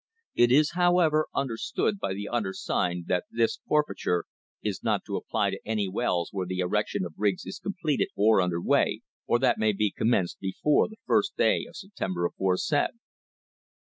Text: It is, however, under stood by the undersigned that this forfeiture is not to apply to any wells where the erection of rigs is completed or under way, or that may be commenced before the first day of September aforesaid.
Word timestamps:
It 0.33 0.51
is, 0.51 0.71
however, 0.71 1.27
under 1.31 1.57
stood 1.57 1.99
by 1.99 2.15
the 2.15 2.27
undersigned 2.27 3.05
that 3.05 3.25
this 3.29 3.59
forfeiture 3.67 4.25
is 4.63 4.81
not 4.81 5.05
to 5.05 5.15
apply 5.15 5.51
to 5.51 5.59
any 5.63 5.87
wells 5.87 6.29
where 6.31 6.47
the 6.47 6.57
erection 6.57 7.05
of 7.05 7.13
rigs 7.17 7.45
is 7.45 7.59
completed 7.59 8.07
or 8.15 8.41
under 8.41 8.59
way, 8.59 9.01
or 9.27 9.37
that 9.37 9.59
may 9.59 9.73
be 9.73 9.93
commenced 9.95 10.39
before 10.39 10.89
the 10.89 10.97
first 11.05 11.37
day 11.37 11.65
of 11.67 11.75
September 11.77 12.25
aforesaid. 12.25 12.95